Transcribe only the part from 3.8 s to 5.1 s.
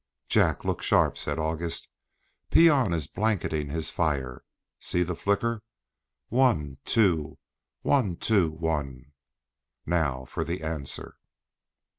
fire. See